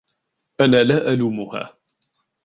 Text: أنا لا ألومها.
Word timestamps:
أنا 0.61 0.83
لا 0.83 1.13
ألومها. 1.13 1.77